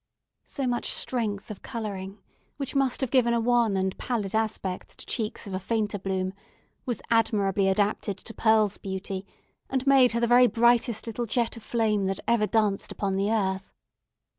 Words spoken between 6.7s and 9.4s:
was admirably adapted to Pearl's beauty,